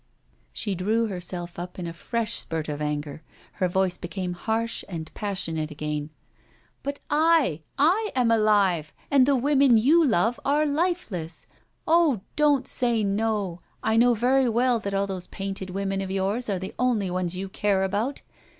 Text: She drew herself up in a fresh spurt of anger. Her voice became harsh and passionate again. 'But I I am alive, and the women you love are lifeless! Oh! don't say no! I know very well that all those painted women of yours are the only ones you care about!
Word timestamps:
She 0.51 0.73
drew 0.73 1.05
herself 1.05 1.59
up 1.59 1.77
in 1.77 1.85
a 1.85 1.93
fresh 1.93 2.33
spurt 2.39 2.67
of 2.67 2.81
anger. 2.81 3.21
Her 3.51 3.67
voice 3.67 3.99
became 3.99 4.33
harsh 4.33 4.83
and 4.89 5.13
passionate 5.13 5.69
again. 5.69 6.09
'But 6.81 6.97
I 7.11 7.61
I 7.77 8.09
am 8.15 8.31
alive, 8.31 8.95
and 9.11 9.27
the 9.27 9.35
women 9.35 9.77
you 9.77 10.03
love 10.03 10.39
are 10.43 10.65
lifeless! 10.65 11.45
Oh! 11.85 12.21
don't 12.35 12.67
say 12.67 13.03
no! 13.03 13.59
I 13.83 13.95
know 13.95 14.15
very 14.15 14.49
well 14.49 14.79
that 14.79 14.95
all 14.95 15.05
those 15.05 15.27
painted 15.27 15.69
women 15.69 16.01
of 16.01 16.09
yours 16.09 16.49
are 16.49 16.57
the 16.57 16.73
only 16.79 17.11
ones 17.11 17.35
you 17.35 17.47
care 17.47 17.83
about! 17.83 18.23